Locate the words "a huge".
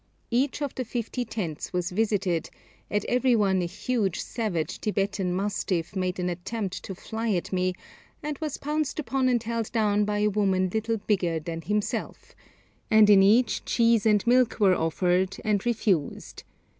3.61-4.19